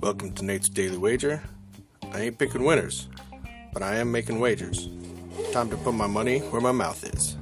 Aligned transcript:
Welcome 0.00 0.32
to 0.36 0.44
Nate's 0.44 0.68
Daily 0.70 0.96
Wager. 0.96 1.42
I 2.12 2.22
ain't 2.22 2.38
picking 2.38 2.64
winners, 2.64 3.08
but 3.72 3.82
I 3.82 3.96
am 3.96 4.10
making 4.10 4.40
wagers. 4.40 4.88
Time 5.52 5.68
to 5.68 5.76
put 5.76 5.92
my 5.94 6.06
money 6.06 6.38
where 6.38 6.62
my 6.62 6.72
mouth 6.72 7.04
is. 7.04 7.36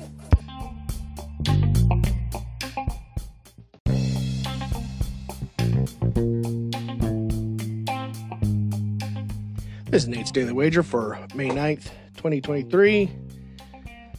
This 9.91 10.03
is 10.03 10.09
Nate's 10.09 10.33
Daily 10.33 10.53
Wager 10.53 10.83
for 10.83 11.19
May 11.35 11.51
9th, 11.51 11.91
2023. 12.17 13.11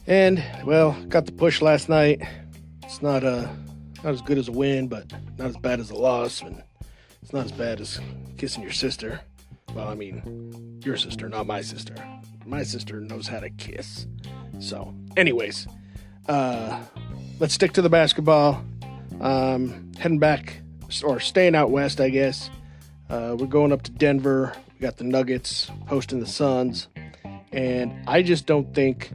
And, 0.08 0.44
well, 0.66 0.92
got 1.10 1.26
the 1.26 1.32
push 1.32 1.62
last 1.62 1.90
night. 1.90 2.22
It's 2.84 3.02
not 3.02 3.24
uh, 3.24 3.48
not 4.04 4.14
as 4.14 4.22
good 4.22 4.38
as 4.38 4.48
a 4.48 4.52
win, 4.52 4.88
but 4.88 5.12
not 5.38 5.48
as 5.48 5.58
bad 5.58 5.80
as 5.80 5.90
a 5.90 5.96
loss. 5.96 6.42
And 6.42 6.62
it's 7.22 7.34
not 7.34 7.46
as 7.46 7.52
bad 7.52 7.80
as 7.80 8.00
kissing 8.38 8.64
your 8.64 8.72
sister. 8.72 9.22
Well, 9.74 9.88
I 9.88 9.96
mean, 9.96 10.82
your 10.84 10.98
sister, 10.98 11.30
not 11.30 11.48
my 11.48 11.62
sister. 11.62 11.96
My 12.46 12.64
sister 12.64 13.00
knows 13.00 13.28
how 13.28 13.40
to 13.40 13.50
kiss. 13.50 14.06
So, 14.60 14.94
anyways, 15.16 15.68
uh, 16.28 16.82
let's 17.40 17.54
stick 17.54 17.74
to 17.74 17.82
the 17.82 17.90
basketball. 17.90 18.64
Um, 19.22 19.92
heading 19.98 20.20
back, 20.20 20.62
or 21.04 21.20
staying 21.20 21.56
out 21.56 21.72
west, 21.72 22.02
I 22.02 22.10
guess. 22.10 22.50
Uh, 23.10 23.36
we're 23.40 23.48
going 23.48 23.72
up 23.72 23.84
to 23.84 23.92
Denver. 23.92 24.54
We 24.74 24.80
got 24.82 24.98
the 24.98 25.06
Nuggets 25.06 25.72
hosting 25.88 26.20
the 26.20 26.28
Suns. 26.28 26.88
And 27.52 27.94
I 28.08 28.22
just 28.22 28.46
don't 28.46 28.74
think 28.74 29.12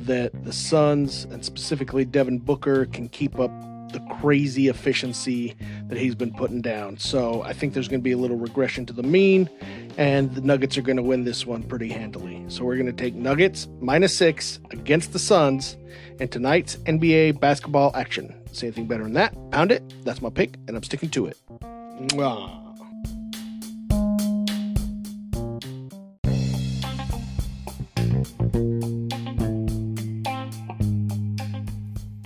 that 0.00 0.44
the 0.44 0.52
Suns, 0.52 1.24
and 1.24 1.44
specifically 1.44 2.04
Devin 2.04 2.38
Booker, 2.38 2.86
can 2.86 3.08
keep 3.08 3.38
up 3.38 3.50
the 3.96 4.14
crazy 4.20 4.68
efficiency 4.68 5.56
that 5.88 5.96
he's 5.96 6.14
been 6.14 6.32
putting 6.32 6.60
down. 6.60 6.98
So 6.98 7.42
I 7.42 7.54
think 7.54 7.72
there's 7.72 7.88
going 7.88 8.00
to 8.00 8.04
be 8.04 8.12
a 8.12 8.18
little 8.18 8.36
regression 8.36 8.84
to 8.86 8.92
the 8.92 9.02
mean, 9.02 9.48
and 9.96 10.34
the 10.34 10.42
Nuggets 10.42 10.76
are 10.76 10.82
going 10.82 10.98
to 10.98 11.02
win 11.02 11.24
this 11.24 11.46
one 11.46 11.62
pretty 11.62 11.88
handily. 11.88 12.44
So 12.48 12.64
we're 12.64 12.76
going 12.76 12.86
to 12.86 12.92
take 12.92 13.14
Nuggets 13.14 13.68
minus 13.80 14.14
six 14.14 14.60
against 14.70 15.14
the 15.14 15.18
Suns 15.18 15.78
in 16.20 16.28
tonight's 16.28 16.76
NBA 16.76 17.40
basketball 17.40 17.90
action. 17.94 18.34
See 18.52 18.66
anything 18.66 18.86
better 18.86 19.04
than 19.04 19.14
that? 19.14 19.34
Pound 19.50 19.72
it. 19.72 19.82
That's 20.04 20.20
my 20.20 20.30
pick, 20.30 20.56
and 20.68 20.76
I'm 20.76 20.82
sticking 20.82 21.08
to 21.10 21.26
it. 21.26 21.38
Mwah. 21.60 22.65